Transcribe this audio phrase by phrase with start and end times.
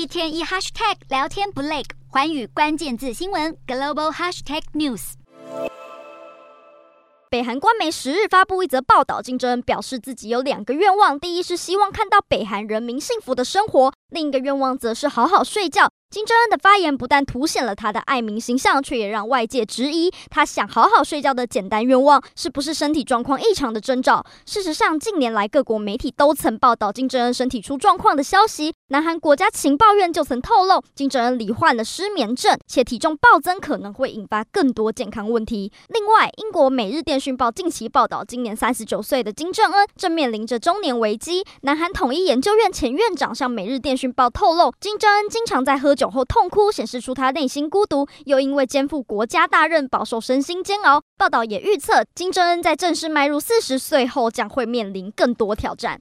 [0.00, 5.12] 一天一 hashtag 聊天不累，寰宇关键字新闻 global hashtag news。
[7.28, 15.90] 北韩官媒十日发布一则报道，竞争表示自己有两个愿望，第一是希望看到北韩人民幸福的生活，另一个愿望则是好好睡觉。
[16.10, 24.26] 金正恩的发言不但凸显了他的爱民形象，却也让外界质疑他想好好睡觉的简单愿望是不是身体状况异常的征兆。
[24.44, 28.74] 事实上，近年来各国媒体都曾报道金正恩身体出状况的消息。
[28.88, 35.70] 南韩国家情报院就曾透露，金正恩罹患了失眠症，且体重暴增可能会引发更多健康问题。
[35.90, 41.44] 另外，英国《每日电讯报》近期报道，今年三十九岁的金正恩正面临着中年危机。
[41.60, 51.02] 南韩统一研究院前院长向《每日电讯报》透露，金正恩经常在喝酒后痛哭，显示出他内心孤独，又因为肩负国家大任，饱受身心煎熬。
[51.18, 55.98] 报道也预测，金正恩在正式迈入四十岁后，将会面临更多挑战。